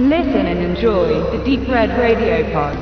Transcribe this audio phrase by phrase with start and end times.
[0.00, 2.78] Listen and enjoy the Deep Red Radio Pod.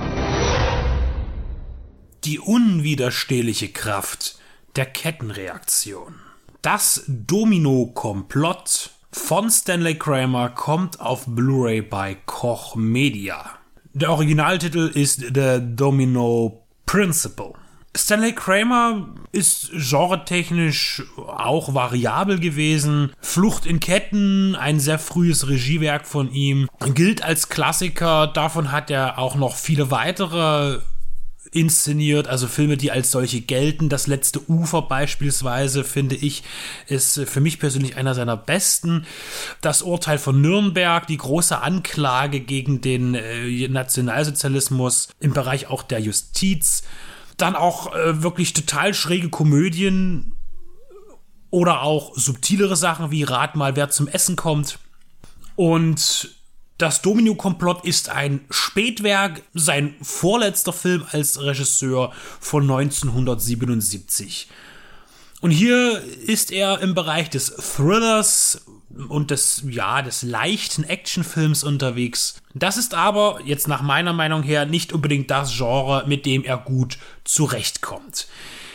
[2.24, 4.38] Die unwiderstehliche Kraft
[4.76, 6.16] der Kettenreaktion.
[6.60, 13.50] Das Domino-Komplott von Stanley Kramer kommt auf Blu-ray bei Koch Media.
[13.94, 17.54] Der Originaltitel ist The Domino Principle.
[17.96, 23.12] Stanley Kramer ist genretechnisch auch variabel gewesen.
[23.20, 28.26] Flucht in Ketten, ein sehr frühes Regiewerk von ihm, gilt als Klassiker.
[28.26, 30.80] Davon hat er auch noch viele weitere
[31.52, 33.88] inszeniert, also Filme, die als solche gelten.
[33.88, 36.42] Das letzte Ufer beispielsweise, finde ich,
[36.86, 39.06] ist für mich persönlich einer seiner besten.
[39.62, 46.00] Das Urteil von Nürnberg, die große Anklage gegen den äh, Nationalsozialismus im Bereich auch der
[46.00, 46.82] Justiz.
[47.36, 50.32] Dann auch äh, wirklich total schräge Komödien
[51.50, 54.78] oder auch subtilere Sachen wie Rat mal, wer zum Essen kommt.
[55.54, 56.36] Und
[56.78, 64.48] das Domino-Komplott ist ein Spätwerk, sein vorletzter Film als Regisseur von 1977.
[65.40, 68.62] Und hier ist er im Bereich des Thrillers
[69.08, 72.40] und des, ja, des leichten Actionfilms unterwegs.
[72.54, 76.56] Das ist aber, jetzt nach meiner Meinung her, nicht unbedingt das Genre, mit dem er
[76.56, 78.28] gut zurechtkommt.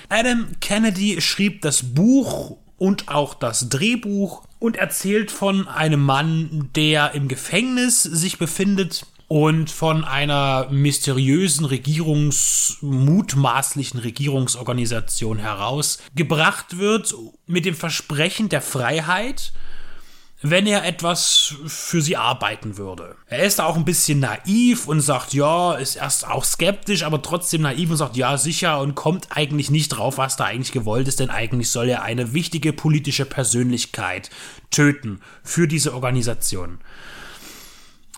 [0.10, 7.14] Adam Kennedy schrieb das Buch und auch das Drehbuch und erzählt von einem Mann, der
[7.14, 17.16] im Gefängnis sich befindet und von einer mysteriösen Regierungs, mutmaßlichen Regierungsorganisation herausgebracht wird
[17.48, 19.54] mit dem Versprechen der Freiheit
[20.44, 23.16] wenn er etwas für sie arbeiten würde.
[23.28, 27.62] Er ist auch ein bisschen naiv und sagt, ja, ist erst auch skeptisch, aber trotzdem
[27.62, 31.20] naiv und sagt, ja, sicher und kommt eigentlich nicht drauf, was da eigentlich gewollt ist,
[31.20, 34.32] denn eigentlich soll er eine wichtige politische Persönlichkeit
[34.72, 36.80] töten für diese Organisation.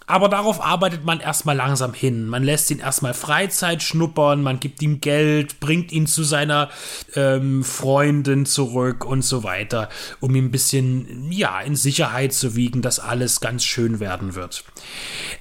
[0.05, 2.27] Aber darauf arbeitet man erstmal langsam hin.
[2.27, 6.69] Man lässt ihn erstmal Freizeit schnuppern, man gibt ihm Geld, bringt ihn zu seiner
[7.15, 12.81] ähm, Freundin zurück und so weiter, um ihn ein bisschen, ja, in Sicherheit zu wiegen,
[12.81, 14.63] dass alles ganz schön werden wird.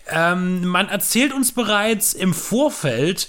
[0.08, 3.28] Ähm, man erzählt uns bereits im Vorfeld,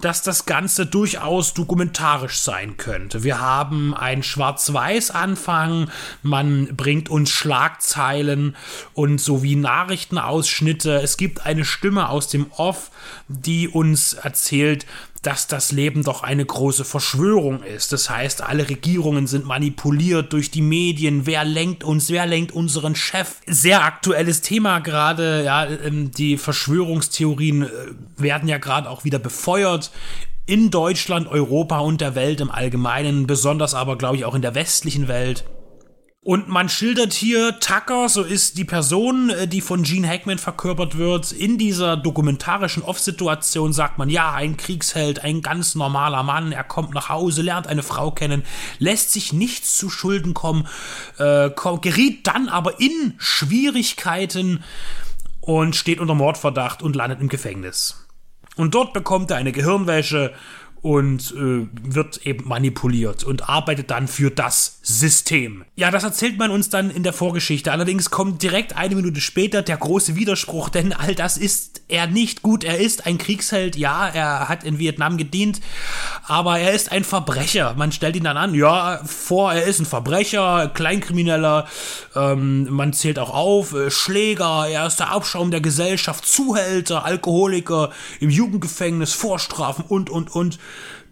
[0.00, 3.22] dass das Ganze durchaus dokumentarisch sein könnte.
[3.22, 5.90] Wir haben einen Schwarz-Weiß-Anfang,
[6.22, 8.56] man bringt uns Schlagzeilen
[8.92, 11.00] und sowie Nachrichtenausschnitte.
[11.02, 12.90] Es gibt eine Stimme aus dem Off,
[13.28, 14.86] die uns erzählt,
[15.26, 17.92] dass das Leben doch eine große Verschwörung ist.
[17.92, 21.26] Das heißt, alle Regierungen sind manipuliert durch die Medien.
[21.26, 22.10] Wer lenkt uns?
[22.10, 23.36] Wer lenkt unseren Chef?
[23.46, 25.44] Sehr aktuelles Thema gerade.
[25.44, 27.68] Ja, ähm, die Verschwörungstheorien äh,
[28.16, 29.90] werden ja gerade auch wieder befeuert
[30.46, 34.54] in Deutschland, Europa und der Welt im Allgemeinen, besonders aber, glaube ich, auch in der
[34.54, 35.44] westlichen Welt.
[36.24, 40.96] Und man schildert hier Tucker, so ist die Person, äh, die von Gene Hackman verkörpert
[40.96, 41.32] wird.
[41.32, 46.94] In dieser dokumentarischen Off-Situation sagt man, ja, ein Kriegsheld, ein ganz normaler Mann, er kommt
[46.94, 48.42] nach Hause, lernt eine Frau kennen,
[48.78, 50.66] lässt sich nichts zu Schulden kommen,
[51.18, 51.50] äh,
[51.82, 54.64] geriet dann aber in Schwierigkeiten
[55.42, 58.06] und steht unter Mordverdacht und landet im Gefängnis.
[58.56, 60.32] Und dort bekommt er eine Gehirnwäsche
[60.84, 65.64] und äh, wird eben manipuliert und arbeitet dann für das System.
[65.76, 67.72] Ja, das erzählt man uns dann in der Vorgeschichte.
[67.72, 72.42] Allerdings kommt direkt eine Minute später der große Widerspruch, denn all das ist er nicht
[72.42, 72.64] gut.
[72.64, 75.62] Er ist ein Kriegsheld, ja, er hat in Vietnam gedient,
[76.26, 77.72] aber er ist ein Verbrecher.
[77.78, 81.66] Man stellt ihn dann an, ja, vor, er ist ein Verbrecher, Kleinkrimineller,
[82.14, 87.90] ähm, man zählt auch auf, äh, Schläger, er ist der Abschaum der Gesellschaft, Zuhälter, Alkoholiker,
[88.20, 90.58] im Jugendgefängnis, Vorstrafen und, und, und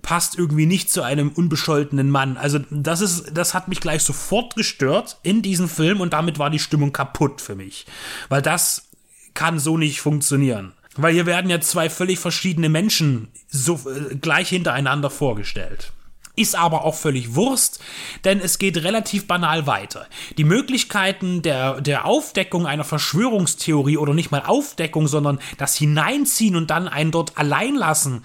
[0.03, 2.37] passt irgendwie nicht zu einem unbescholtenen Mann.
[2.37, 6.51] Also das ist, das hat mich gleich sofort gestört in diesem Film und damit war
[6.51, 7.87] die Stimmung kaputt für mich.
[8.29, 8.89] Weil das
[9.35, 10.73] kann so nicht funktionieren.
[10.97, 15.93] Weil hier werden ja zwei völlig verschiedene Menschen so äh, gleich hintereinander vorgestellt.
[16.35, 17.81] Ist aber auch völlig Wurst,
[18.25, 20.07] denn es geht relativ banal weiter.
[20.39, 26.71] Die Möglichkeiten der, der Aufdeckung einer Verschwörungstheorie oder nicht mal Aufdeckung, sondern das Hineinziehen und
[26.71, 28.25] dann einen dort allein lassen,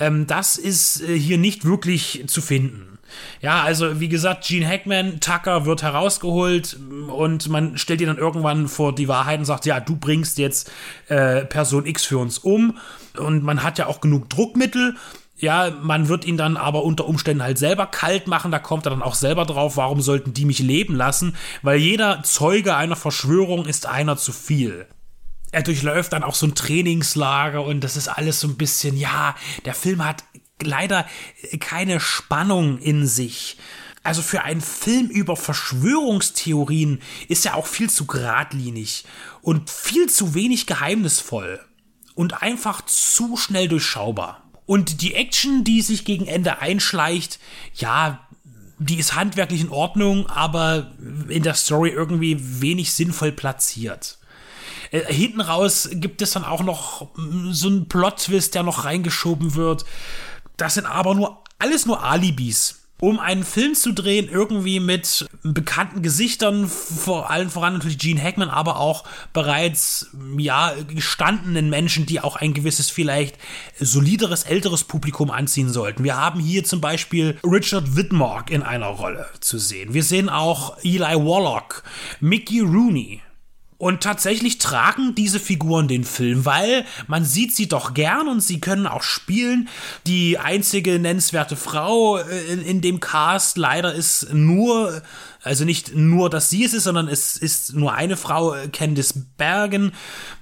[0.00, 2.98] ähm, das ist äh, hier nicht wirklich zu finden.
[3.40, 8.68] Ja, also wie gesagt, Gene Hackman, Tucker wird herausgeholt und man stellt ihn dann irgendwann
[8.68, 10.70] vor die Wahrheit und sagt, ja, du bringst jetzt
[11.08, 12.78] äh, Person X für uns um
[13.18, 14.96] und man hat ja auch genug Druckmittel.
[15.36, 18.90] Ja, man wird ihn dann aber unter Umständen halt selber kalt machen, da kommt er
[18.90, 21.34] dann auch selber drauf, warum sollten die mich leben lassen?
[21.62, 24.86] Weil jeder Zeuge einer Verschwörung ist einer zu viel
[25.52, 29.34] er durchläuft dann auch so ein Trainingslager und das ist alles so ein bisschen, ja,
[29.64, 30.24] der Film hat
[30.62, 31.06] leider
[31.58, 33.56] keine Spannung in sich.
[34.02, 39.04] also für einen Film über Verschwörungstheorien ist er auch viel zu geradlinig
[39.42, 41.60] und viel zu wenig geheimnisvoll
[42.14, 44.42] und einfach zu schnell durchschaubar.
[44.66, 47.40] Und die Action, die sich gegen Ende einschleicht,
[47.74, 48.26] ja,
[48.78, 50.92] die ist handwerklich in Ordnung, aber
[51.28, 54.19] in der Story irgendwie wenig sinnvoll platziert.
[54.90, 59.54] Äh, hinten raus gibt es dann auch noch mm, so einen Plot-Twist, der noch reingeschoben
[59.54, 59.84] wird.
[60.56, 66.02] Das sind aber nur alles nur Alibis um einen Film zu drehen, irgendwie mit bekannten
[66.02, 72.36] Gesichtern, vor allen voran natürlich Gene Hackman, aber auch bereits, ja, gestandenen Menschen, die auch
[72.36, 73.36] ein gewisses, vielleicht
[73.78, 76.04] solideres, älteres Publikum anziehen sollten.
[76.04, 79.94] Wir haben hier zum Beispiel Richard Whitmore in einer Rolle zu sehen.
[79.94, 81.82] Wir sehen auch Eli Warlock,
[82.20, 83.22] Mickey Rooney,
[83.80, 88.60] und tatsächlich tragen diese Figuren den Film, weil man sieht sie doch gern und sie
[88.60, 89.70] können auch spielen.
[90.06, 95.00] Die einzige nennenswerte Frau äh, in, in dem Cast leider ist nur
[95.42, 99.14] also nicht nur, dass sie es ist, sondern es ist nur eine Frau, äh, Candice
[99.38, 99.92] Bergen,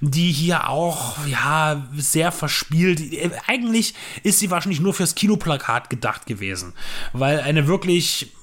[0.01, 2.99] die hier auch, ja, sehr verspielt.
[2.99, 3.93] Äh, eigentlich
[4.23, 6.73] ist sie wahrscheinlich nur fürs Kinoplakat gedacht gewesen,
[7.13, 8.33] weil eine wirklich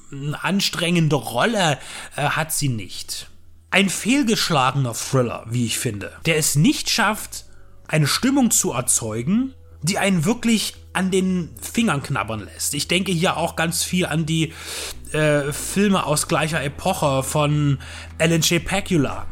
[0.40, 1.78] anstrengende Rolle
[2.16, 3.28] äh, hat sie nicht
[3.70, 7.44] ein fehlgeschlagener Thriller, wie ich finde, der es nicht schafft,
[7.88, 12.74] eine Stimmung zu erzeugen, die einen wirklich an den Fingern knabbern lässt.
[12.74, 14.52] Ich denke hier auch ganz viel an die
[15.12, 17.78] äh, Filme aus gleicher Epoche von
[18.18, 18.64] Alan J.
[18.64, 19.26] Pacula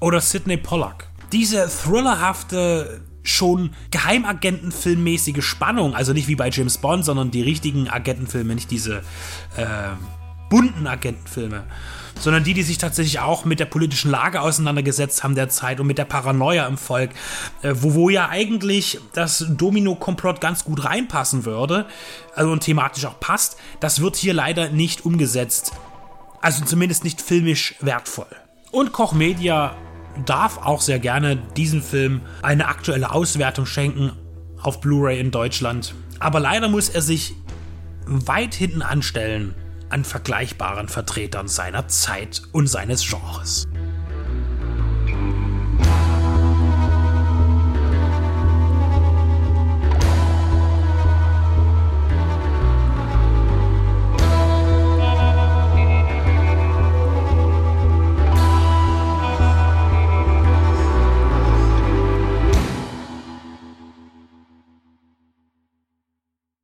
[0.00, 1.08] oder Sidney Pollack.
[1.32, 8.54] Diese thrillerhafte schon Geheimagentenfilmmäßige Spannung, also nicht wie bei James Bond, sondern die richtigen Agentenfilme,
[8.54, 9.02] nicht diese
[9.56, 9.64] äh,
[10.48, 11.64] bunten Agentenfilme
[12.18, 15.86] sondern die, die sich tatsächlich auch mit der politischen Lage auseinandergesetzt haben der Zeit und
[15.86, 17.10] mit der Paranoia im Volk,
[17.62, 21.86] äh, wo, wo ja eigentlich das Domino-Komplott ganz gut reinpassen würde,
[22.34, 25.72] also und thematisch auch passt, das wird hier leider nicht umgesetzt.
[26.40, 28.26] Also zumindest nicht filmisch wertvoll.
[28.70, 29.76] Und Koch Media
[30.24, 34.12] darf auch sehr gerne diesem Film eine aktuelle Auswertung schenken
[34.62, 35.94] auf Blu-ray in Deutschland.
[36.18, 37.34] Aber leider muss er sich
[38.06, 39.54] weit hinten anstellen
[39.90, 43.66] an vergleichbaren Vertretern seiner Zeit und seines Genres.